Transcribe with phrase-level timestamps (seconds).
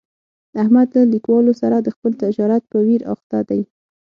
[0.61, 3.61] احمد له کلیوالو سره د خپل تجارت په ویر اخته دی.